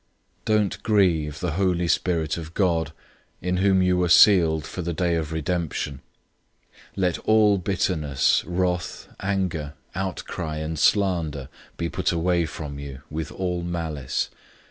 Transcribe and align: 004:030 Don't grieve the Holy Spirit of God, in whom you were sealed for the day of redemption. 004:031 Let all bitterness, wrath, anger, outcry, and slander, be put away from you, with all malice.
004:030 0.45 0.45
Don't 0.45 0.81
grieve 0.81 1.39
the 1.41 1.51
Holy 1.51 1.87
Spirit 1.87 2.35
of 2.35 2.55
God, 2.55 2.91
in 3.39 3.57
whom 3.57 3.83
you 3.83 3.97
were 3.99 4.09
sealed 4.09 4.65
for 4.65 4.81
the 4.81 4.93
day 4.95 5.13
of 5.13 5.31
redemption. 5.31 6.01
004:031 6.95 6.95
Let 6.95 7.17
all 7.19 7.57
bitterness, 7.59 8.43
wrath, 8.47 9.07
anger, 9.19 9.73
outcry, 9.93 10.57
and 10.57 10.79
slander, 10.79 11.49
be 11.77 11.87
put 11.87 12.11
away 12.11 12.47
from 12.47 12.79
you, 12.79 13.03
with 13.11 13.31
all 13.31 13.61
malice. 13.61 14.31